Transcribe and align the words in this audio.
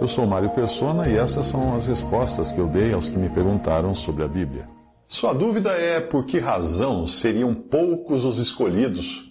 Eu 0.00 0.06
sou 0.06 0.24
Mário 0.28 0.50
Persona 0.50 1.08
e 1.08 1.16
essas 1.16 1.46
são 1.46 1.74
as 1.74 1.86
respostas 1.86 2.52
que 2.52 2.60
eu 2.60 2.68
dei 2.68 2.92
aos 2.92 3.08
que 3.08 3.18
me 3.18 3.28
perguntaram 3.28 3.96
sobre 3.96 4.22
a 4.22 4.28
Bíblia. 4.28 4.64
Sua 5.08 5.32
dúvida 5.32 5.70
é 5.70 6.00
por 6.00 6.24
que 6.24 6.38
razão 6.38 7.04
seriam 7.04 7.52
poucos 7.52 8.24
os 8.24 8.38
escolhidos, 8.38 9.28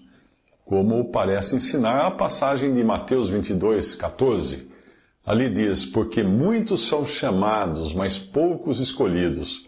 como 0.66 1.10
parece 1.10 1.56
ensinar 1.56 2.06
a 2.06 2.12
passagem 2.12 2.74
de 2.74 2.84
Mateus 2.84 3.30
22, 3.30 3.96
14. 3.96 4.70
Ali 5.26 5.50
diz: 5.50 5.86
Porque 5.86 6.22
muitos 6.22 6.86
são 6.86 7.06
chamados, 7.06 7.94
mas 7.94 8.20
poucos 8.20 8.82
escolhidos. 8.82 9.68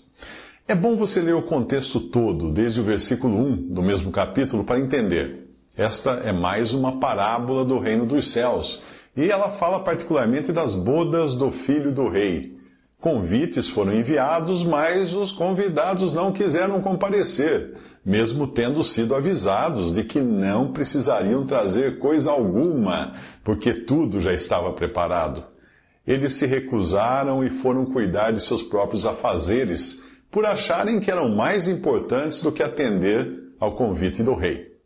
É 0.68 0.76
bom 0.76 0.98
você 0.98 1.22
ler 1.22 1.34
o 1.34 1.44
contexto 1.44 2.02
todo, 2.02 2.52
desde 2.52 2.82
o 2.82 2.84
versículo 2.84 3.38
1 3.38 3.74
do 3.74 3.82
mesmo 3.82 4.12
capítulo, 4.12 4.66
para 4.66 4.82
entender. 4.82 5.48
Esta 5.78 6.12
é 6.26 6.34
mais 6.34 6.74
uma 6.74 7.00
parábola 7.00 7.64
do 7.64 7.80
reino 7.80 8.06
dos 8.06 8.32
céus, 8.32 8.82
e 9.20 9.30
ela 9.30 9.50
fala 9.50 9.82
particularmente 9.82 10.54
das 10.54 10.74
bodas 10.74 11.36
do 11.36 11.52
filho 11.52 11.92
do 11.92 12.08
rei. 12.08 12.58
Convites 13.02 13.68
foram 13.68 13.94
enviados, 13.94 14.64
mas 14.64 15.14
os 15.14 15.30
convidados 15.30 16.14
não 16.14 16.32
quiseram 16.32 16.82
comparecer, 16.82 17.74
mesmo 18.06 18.48
tendo 18.48 18.82
sido 18.82 19.14
avisados 19.14 19.92
de 19.92 20.06
que 20.06 20.22
não 20.22 20.72
precisariam 20.72 21.46
trazer 21.46 22.00
coisa 22.00 22.32
alguma, 22.32 23.12
porque 23.44 23.74
tudo 23.74 24.22
já 24.22 24.32
estava 24.32 24.72
preparado. 24.72 25.44
Eles 26.08 26.34
se 26.34 26.46
recusaram 26.46 27.44
e 27.44 27.50
foram 27.50 27.86
cuidar 27.86 28.32
de 28.32 28.40
seus 28.40 28.64
próprios 28.64 29.06
afazeres, 29.06 30.02
por 30.32 30.46
acharem 30.46 30.98
que 30.98 31.12
eram 31.12 31.28
mais 31.28 31.68
importantes 31.68 32.42
do 32.42 32.54
que 32.54 32.64
atender 32.64 33.54
ao 33.60 33.76
convite 33.76 34.24
do 34.24 34.34
rei. 34.34 34.79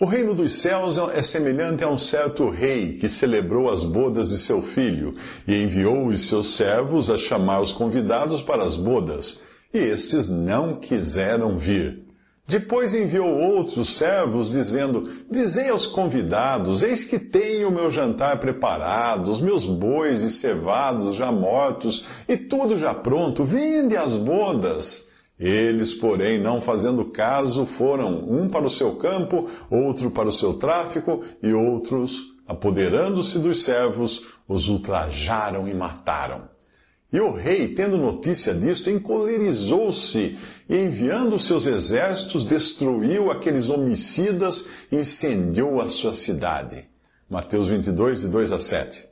O 0.00 0.04
reino 0.04 0.32
dos 0.32 0.60
céus 0.60 0.96
é 1.12 1.20
semelhante 1.22 1.82
a 1.82 1.88
um 1.88 1.98
certo 1.98 2.48
rei 2.50 2.92
que 2.92 3.08
celebrou 3.08 3.68
as 3.68 3.82
bodas 3.82 4.28
de 4.28 4.38
seu 4.38 4.62
filho 4.62 5.10
e 5.44 5.60
enviou 5.60 6.06
os 6.06 6.28
seus 6.28 6.54
servos 6.54 7.10
a 7.10 7.16
chamar 7.16 7.60
os 7.60 7.72
convidados 7.72 8.40
para 8.40 8.62
as 8.62 8.76
bodas, 8.76 9.40
e 9.74 9.78
estes 9.78 10.28
não 10.28 10.78
quiseram 10.78 11.58
vir. 11.58 12.04
Depois 12.46 12.94
enviou 12.94 13.26
outros 13.26 13.96
servos, 13.96 14.52
dizendo: 14.52 15.10
Dizei 15.28 15.68
aos 15.68 15.84
convidados: 15.84 16.84
Eis 16.84 17.02
que 17.02 17.18
tenho 17.18 17.68
o 17.68 17.72
meu 17.72 17.90
jantar 17.90 18.38
preparado, 18.38 19.28
os 19.28 19.40
meus 19.40 19.66
bois 19.66 20.22
e 20.22 20.30
cevados 20.30 21.16
já 21.16 21.32
mortos, 21.32 22.04
e 22.28 22.36
tudo 22.36 22.78
já 22.78 22.94
pronto, 22.94 23.42
vinde 23.42 23.96
às 23.96 24.14
bodas. 24.14 25.07
Eles, 25.38 25.94
porém, 25.94 26.40
não 26.40 26.60
fazendo 26.60 27.04
caso, 27.04 27.64
foram 27.64 28.28
um 28.28 28.48
para 28.48 28.66
o 28.66 28.70
seu 28.70 28.96
campo, 28.96 29.48
outro 29.70 30.10
para 30.10 30.28
o 30.28 30.32
seu 30.32 30.54
tráfico, 30.54 31.22
e 31.40 31.52
outros, 31.52 32.34
apoderando-se 32.46 33.38
dos 33.38 33.62
servos, 33.62 34.22
os 34.48 34.68
ultrajaram 34.68 35.68
e 35.68 35.74
mataram. 35.74 36.48
E 37.10 37.20
o 37.20 37.30
rei, 37.30 37.68
tendo 37.68 37.96
notícia 37.96 38.52
disto, 38.52 38.90
encolerizou-se 38.90 40.36
e, 40.68 40.76
enviando 40.76 41.38
seus 41.38 41.66
exércitos, 41.66 42.44
destruiu 42.44 43.30
aqueles 43.30 43.70
homicidas 43.70 44.66
e 44.92 44.96
incendiou 44.96 45.80
a 45.80 45.88
sua 45.88 46.14
cidade. 46.14 46.86
Mateus 47.30 47.68
22, 47.68 48.22
de 48.22 48.28
2 48.28 48.52
a 48.52 48.60
7. 48.60 49.06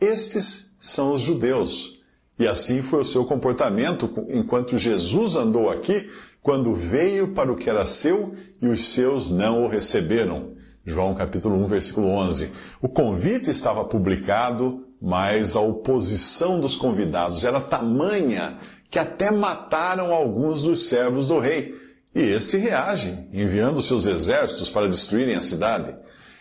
Estes 0.00 0.70
são 0.78 1.12
os 1.12 1.20
judeus. 1.20 1.97
E 2.38 2.46
assim 2.46 2.82
foi 2.82 3.00
o 3.00 3.04
seu 3.04 3.24
comportamento 3.24 4.26
enquanto 4.28 4.78
Jesus 4.78 5.34
andou 5.34 5.68
aqui, 5.70 6.08
quando 6.42 6.72
veio 6.72 7.34
para 7.34 7.52
o 7.52 7.56
que 7.56 7.68
era 7.68 7.84
seu 7.84 8.32
e 8.62 8.68
os 8.68 8.88
seus 8.88 9.30
não 9.30 9.64
o 9.64 9.68
receberam. 9.68 10.52
João 10.84 11.14
capítulo 11.14 11.56
1, 11.64 11.66
versículo 11.66 12.08
11. 12.08 12.50
O 12.80 12.88
convite 12.88 13.50
estava 13.50 13.84
publicado, 13.84 14.86
mas 15.02 15.56
a 15.56 15.60
oposição 15.60 16.60
dos 16.60 16.76
convidados 16.76 17.44
era 17.44 17.60
tamanha 17.60 18.56
que 18.90 18.98
até 18.98 19.30
mataram 19.30 20.12
alguns 20.12 20.62
dos 20.62 20.88
servos 20.88 21.26
do 21.26 21.38
rei. 21.38 21.74
E 22.14 22.20
este 22.20 22.56
reage, 22.56 23.28
enviando 23.32 23.82
seus 23.82 24.06
exércitos 24.06 24.70
para 24.70 24.88
destruírem 24.88 25.34
a 25.34 25.40
cidade. 25.40 25.94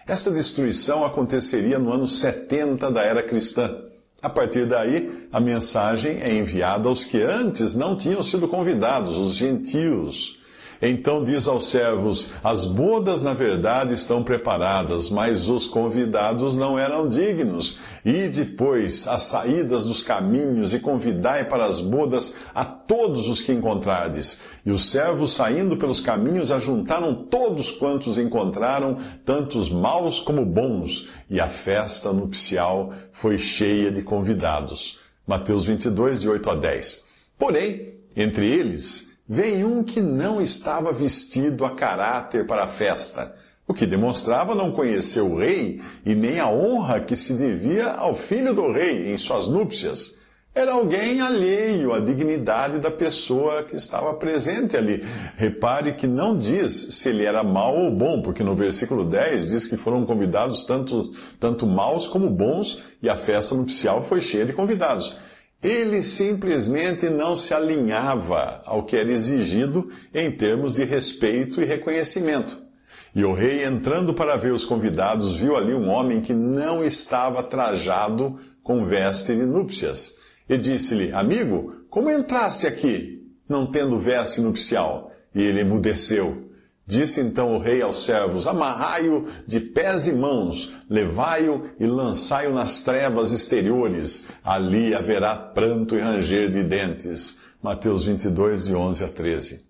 Essa 0.07 0.31
destruição 0.31 1.03
aconteceria 1.03 1.77
no 1.77 1.91
ano 1.91 2.07
70 2.07 2.89
da 2.89 3.03
era 3.03 3.21
cristã. 3.21 3.86
A 4.21 4.29
partir 4.29 4.65
daí, 4.65 5.27
a 5.31 5.39
mensagem 5.39 6.19
é 6.21 6.33
enviada 6.33 6.89
aos 6.89 7.05
que 7.05 7.21
antes 7.21 7.75
não 7.75 7.95
tinham 7.95 8.23
sido 8.23 8.47
convidados, 8.47 9.15
os 9.15 9.35
gentios. 9.35 10.39
Então 10.81 11.23
diz 11.23 11.47
aos 11.47 11.69
servos: 11.69 12.29
As 12.43 12.65
bodas, 12.65 13.21
na 13.21 13.33
verdade, 13.33 13.93
estão 13.93 14.23
preparadas, 14.23 15.09
mas 15.09 15.49
os 15.49 15.65
convidados 15.67 16.55
não 16.55 16.77
eram 16.77 17.07
dignos. 17.07 17.77
E 18.05 18.27
depois, 18.27 19.07
as 19.07 19.23
saídas 19.23 19.85
dos 19.85 20.03
caminhos, 20.03 20.73
e 20.73 20.79
convidai 20.79 21.45
para 21.45 21.65
as 21.65 21.81
bodas 21.81 22.35
a 22.53 22.63
todos 22.63 23.27
os 23.27 23.41
que 23.41 23.51
encontrardes. 23.51 24.39
E 24.65 24.71
os 24.71 24.89
servos, 24.89 25.33
saindo 25.33 25.77
pelos 25.77 25.99
caminhos, 25.99 26.51
ajuntaram 26.51 27.13
todos 27.13 27.71
quantos 27.71 28.17
encontraram, 28.17 28.97
tantos 29.25 29.69
maus 29.71 30.19
como 30.19 30.45
bons, 30.45 31.07
e 31.29 31.39
a 31.39 31.47
festa 31.47 32.13
nupcial 32.13 32.91
foi 33.11 33.37
cheia 33.37 33.91
de 33.91 34.03
convidados. 34.03 34.99
Mateus 35.25 35.65
22, 35.65 36.21
de 36.21 36.29
8 36.29 36.49
a 36.51 36.55
10. 36.55 37.03
Porém, 37.37 37.93
entre 38.15 38.47
eles, 38.47 39.16
Vem 39.29 39.65
um 39.65 39.83
que 39.83 39.99
não 39.99 40.41
estava 40.41 40.89
vestido 40.93 41.65
a 41.65 41.71
caráter 41.71 42.47
para 42.47 42.63
a 42.63 42.67
festa, 42.67 43.35
o 43.67 43.73
que 43.73 43.85
demonstrava 43.85 44.55
não 44.55 44.71
conhecer 44.71 45.19
o 45.19 45.35
rei 45.35 45.81
e 46.05 46.15
nem 46.15 46.39
a 46.39 46.49
honra 46.49 47.01
que 47.01 47.13
se 47.13 47.33
devia 47.33 47.91
ao 47.91 48.15
filho 48.15 48.53
do 48.53 48.71
rei 48.71 49.13
em 49.13 49.17
suas 49.17 49.49
núpcias. 49.49 50.15
Era 50.55 50.71
alguém 50.71 51.19
alheio 51.19 51.93
à 51.93 51.99
dignidade 51.99 52.79
da 52.79 52.89
pessoa 52.89 53.63
que 53.63 53.75
estava 53.75 54.13
presente 54.13 54.77
ali. 54.77 55.03
Repare 55.35 55.93
que 55.93 56.07
não 56.07 56.35
diz 56.35 56.95
se 56.95 57.09
ele 57.09 57.25
era 57.25 57.43
mau 57.43 57.77
ou 57.77 57.91
bom, 57.91 58.21
porque 58.21 58.41
no 58.41 58.55
versículo 58.55 59.03
10 59.03 59.49
diz 59.49 59.67
que 59.67 59.75
foram 59.75 60.05
convidados 60.05 60.63
tanto, 60.63 61.11
tanto 61.37 61.67
maus 61.67 62.07
como 62.07 62.29
bons 62.29 62.81
e 63.03 63.09
a 63.09 63.15
festa 63.15 63.53
nupcial 63.53 64.01
foi 64.01 64.21
cheia 64.21 64.45
de 64.45 64.53
convidados. 64.53 65.15
Ele 65.61 66.03
simplesmente 66.03 67.09
não 67.09 67.35
se 67.35 67.53
alinhava 67.53 68.61
ao 68.65 68.83
que 68.83 68.95
era 68.95 69.11
exigido 69.11 69.89
em 70.13 70.29
termos 70.29 70.75
de 70.75 70.83
respeito 70.83 71.59
e 71.59 71.65
reconhecimento. 71.65 72.61
E 73.15 73.23
o 73.23 73.33
rei, 73.33 73.65
entrando 73.65 74.13
para 74.13 74.35
ver 74.35 74.53
os 74.53 74.63
convidados, 74.63 75.33
viu 75.33 75.55
ali 75.55 75.73
um 75.73 75.89
homem 75.89 76.21
que 76.21 76.33
não 76.33 76.83
estava 76.83 77.41
trajado 77.41 78.39
com 78.61 78.83
veste 78.83 79.35
de 79.35 79.43
núpcias. 79.43 80.17
E 80.47 80.55
disse-lhe: 80.57 81.11
Amigo, 81.11 81.73
como 81.89 82.11
entraste 82.11 82.67
aqui, 82.67 83.23
não 83.49 83.65
tendo 83.65 83.97
veste 83.97 84.41
nupcial? 84.41 85.11
E 85.33 85.41
ele 85.41 85.61
emudeceu. 85.61 86.46
Disse 86.87 87.19
então 87.19 87.53
o 87.53 87.59
rei 87.59 87.81
aos 87.81 88.05
servos: 88.05 88.47
Amarrai-o 88.47 89.25
de 89.45 89.59
pés 89.59 90.07
e 90.07 90.13
mãos, 90.13 90.71
levai-o 90.89 91.65
e 91.77 91.85
lançai-o 91.85 92.53
nas 92.53 92.81
trevas 92.81 93.33
exteriores. 93.33 94.25
Ali 94.41 94.95
haverá 94.95 95.35
pranto 95.35 95.95
e 95.95 95.99
ranger 95.99 96.49
de 96.49 96.63
dentes. 96.63 97.39
Mateus 97.61 98.05
22, 98.05 98.67
de 98.67 98.75
11 98.75 99.03
a 99.03 99.07
13. 99.09 99.67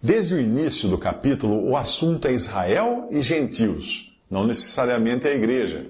Desde 0.00 0.34
o 0.34 0.40
início 0.40 0.88
do 0.88 0.96
capítulo, 0.96 1.68
o 1.68 1.76
assunto 1.76 2.28
é 2.28 2.32
Israel 2.32 3.08
e 3.10 3.20
gentios, 3.20 4.14
não 4.30 4.46
necessariamente 4.46 5.26
a 5.26 5.34
igreja. 5.34 5.86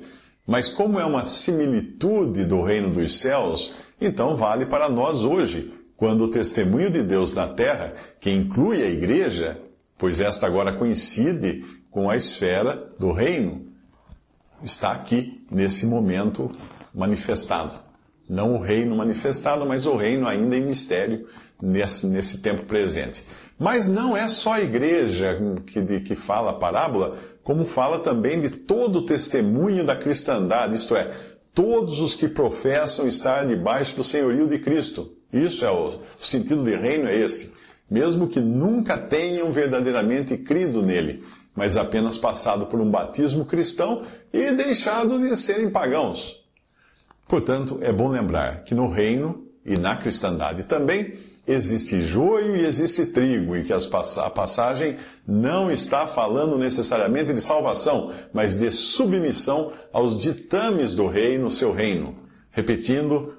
Mas 0.46 0.68
como 0.68 0.98
é 0.98 1.04
uma 1.04 1.26
similitude 1.26 2.44
do 2.44 2.62
reino 2.62 2.90
dos 2.90 3.18
céus, 3.18 3.74
então 4.00 4.36
vale 4.36 4.66
para 4.66 4.88
nós 4.88 5.24
hoje, 5.24 5.74
quando 5.96 6.24
o 6.24 6.30
testemunho 6.30 6.90
de 6.90 7.02
Deus 7.02 7.32
na 7.32 7.48
terra, 7.48 7.92
que 8.20 8.30
inclui 8.30 8.82
a 8.82 8.88
igreja, 8.88 9.58
pois 9.98 10.20
esta 10.20 10.46
agora 10.46 10.72
coincide 10.72 11.64
com 11.90 12.10
a 12.10 12.16
esfera 12.16 12.92
do 12.98 13.12
reino, 13.12 13.66
está 14.62 14.92
aqui, 14.92 15.44
nesse 15.50 15.86
momento 15.86 16.50
manifestado. 16.94 17.78
Não 18.28 18.54
o 18.54 18.58
reino 18.60 18.96
manifestado, 18.96 19.66
mas 19.66 19.84
o 19.84 19.94
reino 19.94 20.26
ainda 20.26 20.56
em 20.56 20.64
mistério 20.64 21.26
nesse, 21.60 22.06
nesse 22.06 22.38
tempo 22.38 22.64
presente. 22.64 23.24
Mas 23.58 23.88
não 23.88 24.16
é 24.16 24.28
só 24.28 24.54
a 24.54 24.60
igreja 24.60 25.38
que, 25.66 25.80
de, 25.80 26.00
que 26.00 26.14
fala 26.14 26.50
a 26.50 26.54
parábola, 26.54 27.16
como 27.42 27.64
fala 27.64 27.98
também 27.98 28.40
de 28.40 28.50
todo 28.50 29.00
o 29.00 29.06
testemunho 29.06 29.84
da 29.84 29.94
cristandade, 29.94 30.74
isto 30.74 30.96
é, 30.96 31.12
todos 31.54 32.00
os 32.00 32.14
que 32.14 32.26
professam 32.26 33.06
estar 33.06 33.46
debaixo 33.46 33.94
do 33.94 34.02
senhorio 34.02 34.48
de 34.48 34.58
Cristo. 34.58 35.12
Isso 35.32 35.64
é 35.64 35.70
o, 35.70 35.86
o 35.86 36.00
sentido 36.18 36.64
de 36.64 36.74
reino 36.74 37.08
é 37.08 37.16
esse. 37.16 37.52
Mesmo 37.90 38.26
que 38.26 38.40
nunca 38.40 38.96
tenham 38.96 39.52
verdadeiramente 39.52 40.36
crido 40.38 40.82
nele, 40.82 41.22
mas 41.54 41.76
apenas 41.76 42.18
passado 42.18 42.66
por 42.66 42.80
um 42.80 42.90
batismo 42.90 43.44
cristão 43.44 44.02
e 44.32 44.52
deixado 44.52 45.18
de 45.18 45.36
serem 45.36 45.70
pagãos. 45.70 46.42
Portanto, 47.28 47.78
é 47.80 47.92
bom 47.92 48.08
lembrar 48.08 48.62
que 48.64 48.74
no 48.74 48.88
reino 48.88 49.46
e 49.64 49.78
na 49.78 49.96
cristandade 49.96 50.64
também 50.64 51.14
existe 51.46 52.02
joio 52.02 52.56
e 52.56 52.64
existe 52.64 53.06
trigo, 53.06 53.54
e 53.54 53.64
que 53.64 53.72
a 53.72 54.30
passagem 54.30 54.96
não 55.26 55.70
está 55.70 56.06
falando 56.06 56.58
necessariamente 56.58 57.32
de 57.32 57.40
salvação, 57.40 58.10
mas 58.32 58.58
de 58.58 58.70
submissão 58.70 59.70
aos 59.92 60.18
ditames 60.18 60.94
do 60.94 61.06
rei 61.06 61.38
no 61.38 61.50
seu 61.50 61.72
reino. 61.72 62.14
Repetindo, 62.50 63.36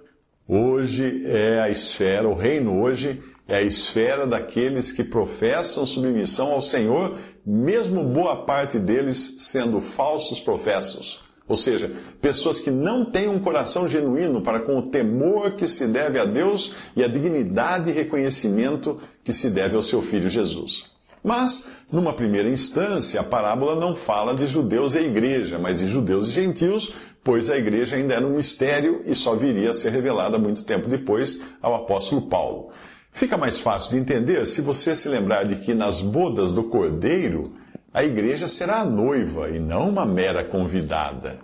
hoje 0.47 1.23
é 1.25 1.59
a 1.59 1.69
esfera, 1.69 2.27
o 2.27 2.35
reino 2.35 2.79
hoje 2.79 3.21
é 3.47 3.57
a 3.57 3.61
esfera 3.61 4.25
daqueles 4.25 4.91
que 4.91 5.03
professam 5.03 5.85
submissão 5.85 6.51
ao 6.51 6.61
Senhor, 6.61 7.15
mesmo 7.45 8.03
boa 8.03 8.37
parte 8.37 8.79
deles 8.79 9.35
sendo 9.39 9.79
falsos 9.79 10.39
professos. 10.39 11.23
Ou 11.47 11.55
seja, 11.55 11.91
pessoas 12.19 12.59
que 12.59 12.71
não 12.71 13.05
têm 13.05 13.27
um 13.27 13.37
coração 13.37 13.87
genuíno 13.87 14.41
para 14.41 14.61
com 14.61 14.79
o 14.79 14.87
temor 14.87 15.51
que 15.51 15.67
se 15.67 15.85
deve 15.85 16.19
a 16.19 16.25
Deus 16.25 16.71
e 16.95 17.03
a 17.03 17.07
dignidade 17.07 17.91
e 17.91 17.93
reconhecimento 17.93 18.99
que 19.23 19.31
se 19.31 19.51
deve 19.51 19.75
ao 19.75 19.83
seu 19.83 20.01
Filho 20.01 20.27
Jesus. 20.27 20.95
Mas, 21.23 21.65
numa 21.91 22.13
primeira 22.13 22.49
instância, 22.49 23.19
a 23.19 23.23
parábola 23.23 23.75
não 23.75 23.95
fala 23.95 24.33
de 24.33 24.47
judeus 24.47 24.95
e 24.95 24.99
igreja, 24.99 25.59
mas 25.59 25.79
de 25.79 25.87
judeus 25.87 26.27
e 26.27 26.31
gentios, 26.31 26.93
pois 27.23 27.49
a 27.49 27.57
igreja 27.57 27.95
ainda 27.95 28.15
era 28.15 28.25
um 28.25 28.35
mistério 28.35 29.01
e 29.05 29.13
só 29.13 29.35
viria 29.35 29.71
a 29.71 29.73
ser 29.73 29.91
revelada 29.91 30.37
muito 30.37 30.63
tempo 30.63 30.87
depois 30.87 31.41
ao 31.61 31.75
apóstolo 31.75 32.23
Paulo. 32.23 32.71
Fica 33.15 33.37
mais 33.37 33.61
fácil 33.61 33.91
de 33.91 33.97
entender 33.97 34.45
se 34.45 34.59
você 34.59 34.93
se 34.93 35.07
lembrar 35.07 35.45
de 35.45 35.55
que 35.55 35.73
nas 35.73 36.01
bodas 36.01 36.51
do 36.51 36.65
cordeiro, 36.65 37.53
a 37.93 38.03
igreja 38.03 38.45
será 38.45 38.81
a 38.81 38.85
noiva 38.85 39.49
e 39.49 39.57
não 39.57 39.87
uma 39.87 40.05
mera 40.05 40.43
convidada. 40.43 41.39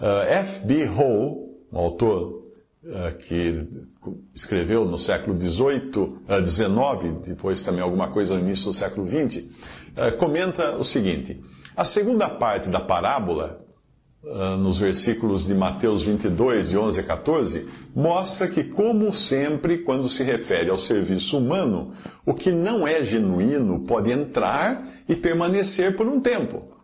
Uh, 0.00 0.22
F.B. 0.28 0.84
Hall, 0.84 1.52
um 1.72 1.78
autor 1.78 2.44
uh, 2.84 3.12
que 3.18 3.66
escreveu 4.32 4.84
no 4.84 4.96
século 4.96 5.36
XVIII, 5.36 5.98
uh, 5.98 6.46
XIX, 6.46 7.26
depois 7.26 7.64
também 7.64 7.82
alguma 7.82 8.12
coisa 8.12 8.36
no 8.36 8.40
início 8.40 8.66
do 8.66 8.72
século 8.72 9.04
XX, 9.04 9.38
uh, 9.38 10.16
comenta 10.16 10.76
o 10.76 10.84
seguinte: 10.84 11.42
a 11.76 11.84
segunda 11.84 12.28
parte 12.28 12.70
da 12.70 12.78
parábola 12.78 13.60
ah, 13.60 13.67
nos 14.58 14.78
versículos 14.78 15.46
de 15.46 15.54
Mateus 15.54 16.02
22, 16.02 16.70
de 16.70 16.78
11 16.78 17.00
a 17.00 17.02
14, 17.02 17.68
mostra 17.94 18.48
que, 18.48 18.64
como 18.64 19.12
sempre, 19.12 19.78
quando 19.78 20.08
se 20.08 20.22
refere 20.22 20.70
ao 20.70 20.78
serviço 20.78 21.38
humano, 21.38 21.92
o 22.26 22.34
que 22.34 22.50
não 22.50 22.86
é 22.86 23.02
genuíno 23.02 23.80
pode 23.80 24.10
entrar 24.10 24.86
e 25.08 25.14
permanecer 25.14 25.96
por 25.96 26.06
um 26.06 26.20
tempo. 26.20 26.77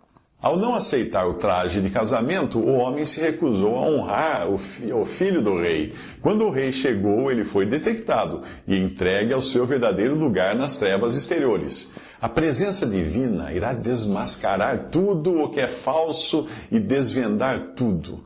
Ao 0.44 0.58
não 0.58 0.74
aceitar 0.74 1.26
o 1.26 1.32
traje 1.32 1.80
de 1.80 1.88
casamento, 1.88 2.58
o 2.58 2.74
homem 2.74 3.06
se 3.06 3.18
recusou 3.18 3.76
a 3.76 3.80
honrar 3.80 4.50
o, 4.50 4.58
fi 4.58 4.92
o 4.92 5.06
filho 5.06 5.40
do 5.40 5.58
rei. 5.58 5.94
Quando 6.20 6.44
o 6.44 6.50
rei 6.50 6.70
chegou, 6.70 7.32
ele 7.32 7.44
foi 7.44 7.64
detectado 7.64 8.40
e 8.68 8.76
entregue 8.76 9.32
ao 9.32 9.40
seu 9.40 9.64
verdadeiro 9.64 10.14
lugar 10.14 10.54
nas 10.54 10.76
trevas 10.76 11.14
exteriores. 11.14 11.90
A 12.20 12.28
presença 12.28 12.84
divina 12.84 13.54
irá 13.54 13.72
desmascarar 13.72 14.90
tudo 14.90 15.34
o 15.40 15.48
que 15.48 15.60
é 15.60 15.66
falso 15.66 16.46
e 16.70 16.78
desvendar 16.78 17.72
tudo. 17.74 18.22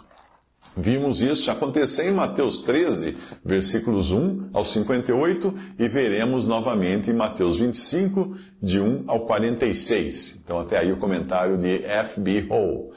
Vimos 0.76 1.20
isso 1.20 1.50
acontecer 1.50 2.08
em 2.08 2.12
Mateus 2.12 2.60
13, 2.60 3.16
versículos 3.44 4.10
1 4.10 4.50
ao 4.52 4.64
58, 4.64 5.54
e 5.78 5.88
veremos 5.88 6.46
novamente 6.46 7.10
em 7.10 7.14
Mateus 7.14 7.56
25, 7.56 8.36
de 8.62 8.80
1 8.80 9.04
ao 9.06 9.26
46. 9.26 10.40
Então, 10.44 10.58
até 10.58 10.78
aí 10.78 10.92
o 10.92 10.96
comentário 10.96 11.58
de 11.58 11.84
F.B. 11.84 12.46
Hall. 12.48 12.88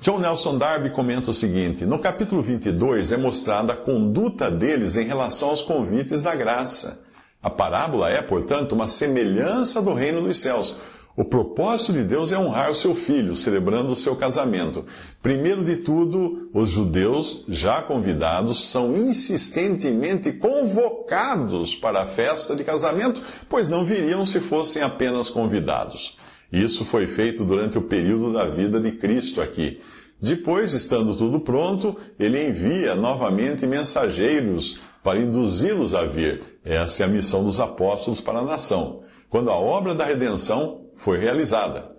John 0.00 0.20
Nelson 0.20 0.58
Darby 0.58 0.90
comenta 0.90 1.30
o 1.30 1.34
seguinte: 1.34 1.84
No 1.84 1.98
capítulo 1.98 2.40
22 2.40 3.12
é 3.12 3.16
mostrada 3.16 3.72
a 3.72 3.76
conduta 3.76 4.50
deles 4.50 4.96
em 4.96 5.04
relação 5.04 5.50
aos 5.50 5.62
convites 5.62 6.22
da 6.22 6.34
graça. 6.34 7.00
A 7.42 7.50
parábola 7.50 8.10
é, 8.10 8.20
portanto, 8.20 8.72
uma 8.72 8.86
semelhança 8.86 9.80
do 9.80 9.94
reino 9.94 10.20
dos 10.20 10.40
céus. 10.40 10.76
O 11.18 11.24
propósito 11.24 11.94
de 11.94 12.04
Deus 12.04 12.30
é 12.30 12.38
honrar 12.38 12.70
o 12.70 12.74
seu 12.76 12.94
filho, 12.94 13.34
celebrando 13.34 13.90
o 13.90 13.96
seu 13.96 14.14
casamento. 14.14 14.86
Primeiro 15.20 15.64
de 15.64 15.78
tudo, 15.78 16.48
os 16.54 16.70
judeus, 16.70 17.44
já 17.48 17.82
convidados, 17.82 18.70
são 18.70 18.96
insistentemente 18.96 20.30
convocados 20.34 21.74
para 21.74 22.02
a 22.02 22.04
festa 22.04 22.54
de 22.54 22.62
casamento, 22.62 23.20
pois 23.48 23.68
não 23.68 23.84
viriam 23.84 24.24
se 24.24 24.38
fossem 24.38 24.80
apenas 24.80 25.28
convidados. 25.28 26.16
Isso 26.52 26.84
foi 26.84 27.08
feito 27.08 27.44
durante 27.44 27.76
o 27.76 27.82
período 27.82 28.32
da 28.32 28.44
vida 28.44 28.78
de 28.78 28.92
Cristo 28.92 29.40
aqui. 29.40 29.80
Depois, 30.22 30.72
estando 30.72 31.16
tudo 31.16 31.40
pronto, 31.40 31.96
ele 32.16 32.46
envia 32.46 32.94
novamente 32.94 33.66
mensageiros 33.66 34.78
para 35.02 35.18
induzi-los 35.18 35.96
a 35.96 36.04
vir. 36.04 36.60
Essa 36.64 37.02
é 37.02 37.06
a 37.06 37.10
missão 37.10 37.42
dos 37.42 37.58
apóstolos 37.58 38.20
para 38.20 38.38
a 38.38 38.44
nação, 38.44 39.00
quando 39.28 39.50
a 39.50 39.56
obra 39.56 39.96
da 39.96 40.04
redenção 40.04 40.86
foi 40.98 41.16
realizada. 41.16 41.90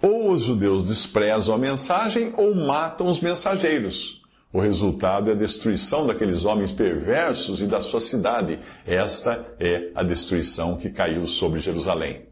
Ou 0.00 0.30
os 0.30 0.42
judeus 0.42 0.84
desprezam 0.84 1.54
a 1.54 1.58
mensagem 1.58 2.32
ou 2.36 2.54
matam 2.54 3.08
os 3.08 3.20
mensageiros. 3.20 4.20
O 4.52 4.60
resultado 4.60 5.30
é 5.30 5.32
a 5.32 5.36
destruição 5.36 6.06
daqueles 6.06 6.44
homens 6.44 6.70
perversos 6.70 7.62
e 7.62 7.66
da 7.66 7.80
sua 7.80 8.00
cidade. 8.00 8.58
Esta 8.86 9.54
é 9.58 9.90
a 9.94 10.02
destruição 10.02 10.76
que 10.76 10.90
caiu 10.90 11.26
sobre 11.26 11.58
Jerusalém. 11.58 12.26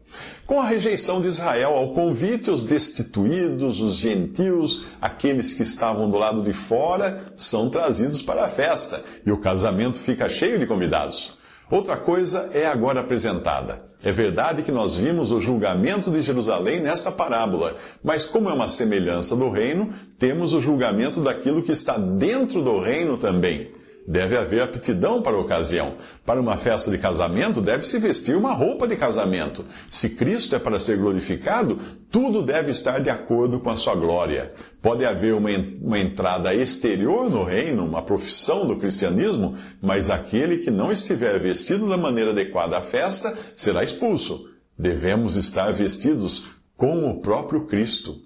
Com 0.45 0.59
a 0.59 0.67
rejeição 0.67 1.19
de 1.19 1.27
Israel 1.27 1.75
ao 1.75 1.93
convite, 1.93 2.51
os 2.51 2.63
destituídos, 2.63 3.79
os 3.79 3.95
gentios, 3.95 4.83
aqueles 5.01 5.53
que 5.55 5.63
estavam 5.63 6.09
do 6.11 6.17
lado 6.17 6.43
de 6.43 6.53
fora, 6.53 7.33
são 7.35 7.69
trazidos 7.69 8.21
para 8.21 8.45
a 8.45 8.49
festa 8.49 9.01
e 9.25 9.31
o 9.31 9.39
casamento 9.39 9.97
fica 9.97 10.29
cheio 10.29 10.59
de 10.59 10.67
convidados. 10.67 11.40
Outra 11.71 11.95
coisa 11.95 12.49
é 12.53 12.67
agora 12.67 12.99
apresentada. 12.99 13.81
É 14.03 14.11
verdade 14.11 14.61
que 14.61 14.73
nós 14.73 14.95
vimos 14.95 15.31
o 15.31 15.39
julgamento 15.39 16.11
de 16.11 16.21
Jerusalém 16.21 16.81
nessa 16.81 17.11
parábola, 17.11 17.75
mas 18.03 18.25
como 18.25 18.49
é 18.49 18.53
uma 18.53 18.67
semelhança 18.67 19.37
do 19.37 19.49
reino, 19.49 19.89
temos 20.19 20.53
o 20.53 20.59
julgamento 20.59 21.21
daquilo 21.21 21.63
que 21.63 21.71
está 21.71 21.97
dentro 21.97 22.61
do 22.61 22.79
reino 22.79 23.15
também. 23.15 23.71
Deve 24.07 24.35
haver 24.35 24.61
aptidão 24.61 25.21
para 25.21 25.35
a 25.35 25.39
ocasião. 25.39 25.95
Para 26.25 26.41
uma 26.41 26.57
festa 26.57 26.89
de 26.89 26.97
casamento, 26.97 27.61
deve-se 27.61 27.99
vestir 27.99 28.35
uma 28.35 28.53
roupa 28.53 28.87
de 28.87 28.95
casamento. 28.95 29.63
Se 29.89 30.09
Cristo 30.09 30.55
é 30.55 30.59
para 30.59 30.79
ser 30.79 30.97
glorificado, 30.97 31.79
tudo 32.09 32.41
deve 32.41 32.71
estar 32.71 32.99
de 32.99 33.09
acordo 33.09 33.59
com 33.59 33.69
a 33.69 33.75
sua 33.75 33.95
glória. 33.95 34.53
Pode 34.81 35.05
haver 35.05 35.33
uma, 35.33 35.49
uma 35.81 35.99
entrada 35.99 36.53
exterior 36.53 37.29
no 37.29 37.43
reino, 37.43 37.85
uma 37.85 38.01
profissão 38.01 38.67
do 38.67 38.75
cristianismo, 38.75 39.55
mas 39.81 40.09
aquele 40.09 40.57
que 40.57 40.71
não 40.71 40.91
estiver 40.91 41.39
vestido 41.39 41.87
da 41.87 41.97
maneira 41.97 42.31
adequada 42.31 42.77
à 42.77 42.81
festa 42.81 43.37
será 43.55 43.83
expulso. 43.83 44.49
Devemos 44.77 45.35
estar 45.35 45.71
vestidos 45.71 46.45
com 46.75 47.09
o 47.09 47.21
próprio 47.21 47.65
Cristo. 47.67 48.19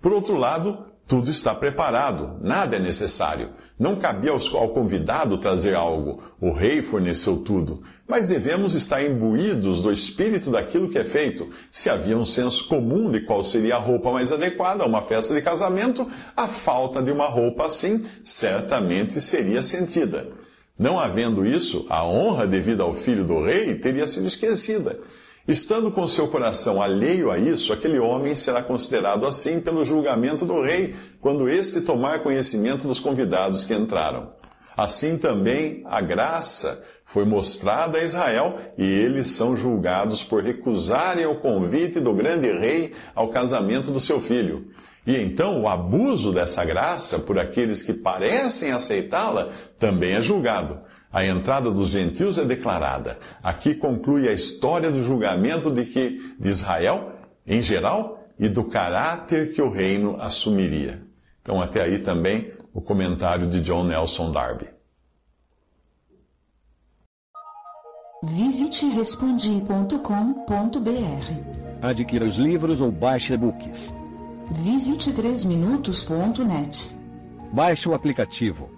Por 0.00 0.12
outro 0.12 0.36
lado, 0.36 0.87
tudo 1.08 1.30
está 1.30 1.54
preparado, 1.54 2.38
nada 2.42 2.76
é 2.76 2.78
necessário. 2.78 3.52
Não 3.78 3.96
cabia 3.96 4.30
ao 4.30 4.68
convidado 4.68 5.38
trazer 5.38 5.74
algo, 5.74 6.22
o 6.38 6.52
rei 6.52 6.82
forneceu 6.82 7.38
tudo. 7.38 7.82
Mas 8.06 8.28
devemos 8.28 8.74
estar 8.74 9.02
imbuídos 9.02 9.80
do 9.80 9.90
espírito 9.90 10.50
daquilo 10.50 10.90
que 10.90 10.98
é 10.98 11.04
feito. 11.04 11.48
Se 11.72 11.88
havia 11.88 12.16
um 12.16 12.26
senso 12.26 12.68
comum 12.68 13.10
de 13.10 13.22
qual 13.22 13.42
seria 13.42 13.76
a 13.76 13.80
roupa 13.80 14.12
mais 14.12 14.30
adequada 14.30 14.84
a 14.84 14.86
uma 14.86 15.00
festa 15.00 15.34
de 15.34 15.40
casamento, 15.40 16.06
a 16.36 16.46
falta 16.46 17.02
de 17.02 17.10
uma 17.10 17.26
roupa 17.26 17.64
assim 17.64 18.04
certamente 18.22 19.18
seria 19.18 19.62
sentida. 19.62 20.28
Não 20.78 20.98
havendo 20.98 21.44
isso, 21.44 21.86
a 21.88 22.04
honra 22.06 22.46
devida 22.46 22.82
ao 22.82 22.92
filho 22.92 23.24
do 23.24 23.42
rei 23.42 23.74
teria 23.76 24.06
sido 24.06 24.26
esquecida. 24.26 25.00
Estando 25.48 25.90
com 25.90 26.06
seu 26.06 26.28
coração 26.28 26.82
alheio 26.82 27.30
a 27.30 27.38
isso, 27.38 27.72
aquele 27.72 27.98
homem 27.98 28.34
será 28.34 28.62
considerado 28.62 29.24
assim 29.24 29.60
pelo 29.60 29.82
julgamento 29.82 30.44
do 30.44 30.60
rei, 30.60 30.94
quando 31.22 31.48
este 31.48 31.80
tomar 31.80 32.22
conhecimento 32.22 32.86
dos 32.86 33.00
convidados 33.00 33.64
que 33.64 33.72
entraram. 33.72 34.30
Assim 34.76 35.16
também 35.16 35.82
a 35.86 36.02
graça 36.02 36.78
foi 37.02 37.24
mostrada 37.24 37.98
a 37.98 38.02
Israel 38.02 38.58
e 38.76 38.84
eles 38.84 39.28
são 39.28 39.56
julgados 39.56 40.22
por 40.22 40.42
recusarem 40.42 41.24
o 41.24 41.36
convite 41.36 41.98
do 41.98 42.12
grande 42.12 42.52
rei 42.52 42.92
ao 43.14 43.28
casamento 43.28 43.90
do 43.90 43.98
seu 43.98 44.20
filho. 44.20 44.70
E 45.06 45.16
então 45.16 45.62
o 45.62 45.66
abuso 45.66 46.30
dessa 46.30 46.62
graça 46.62 47.18
por 47.20 47.38
aqueles 47.38 47.82
que 47.82 47.94
parecem 47.94 48.70
aceitá-la 48.70 49.48
também 49.78 50.12
é 50.12 50.20
julgado. 50.20 50.78
A 51.12 51.24
entrada 51.24 51.70
dos 51.70 51.88
gentios 51.88 52.36
é 52.36 52.44
declarada. 52.44 53.18
Aqui 53.42 53.74
conclui 53.74 54.28
a 54.28 54.32
história 54.32 54.90
do 54.90 55.02
julgamento 55.02 55.70
de 55.70 55.84
que 55.84 56.34
de 56.38 56.48
Israel, 56.48 57.12
em 57.46 57.62
geral, 57.62 58.26
e 58.38 58.48
do 58.48 58.64
caráter 58.64 59.52
que 59.52 59.60
o 59.60 59.70
reino 59.70 60.16
assumiria. 60.20 61.02
Então 61.42 61.60
até 61.60 61.82
aí 61.82 61.98
também 61.98 62.52
o 62.72 62.80
comentário 62.80 63.46
de 63.48 63.60
John 63.60 63.84
Nelson 63.84 64.30
Darby. 64.30 64.68
Visite 68.22 68.86
respondi.com.br. 68.86 69.98
Adquira 71.80 72.24
os 72.24 72.36
livros 72.36 72.80
ou 72.80 72.92
baixe 72.92 73.32
e-books. 73.32 73.94
Visite 74.50 75.12
3minutos.net. 75.12 76.90
Baixe 77.52 77.88
o 77.88 77.94
aplicativo 77.94 78.77